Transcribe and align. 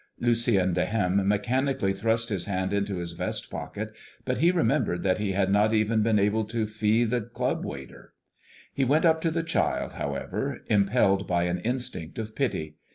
Lucien 0.19 0.73
de 0.73 0.83
Hem 0.85 1.27
mechanically 1.27 1.93
thrust 1.93 2.29
his 2.29 2.47
hand 2.47 2.73
into 2.73 2.97
his 2.97 3.11
vest 3.11 3.51
pocket, 3.51 3.93
but 4.25 4.39
he 4.39 4.49
remembered 4.49 5.03
that 5.03 5.19
he 5.19 5.33
had 5.33 5.51
not 5.51 5.75
even 5.75 6.01
been 6.01 6.17
able 6.17 6.43
to 6.43 6.65
fee 6.65 7.03
the 7.03 7.21
club 7.21 7.63
waiter. 7.63 8.13
He 8.73 8.83
went 8.83 9.05
up 9.05 9.21
to 9.21 9.29
the 9.29 9.43
child, 9.43 9.93
however, 9.93 10.63
impelled 10.71 11.27
by 11.27 11.43
an 11.43 11.59
instinct 11.59 12.17
of 12.17 12.33
pity. 12.35 12.77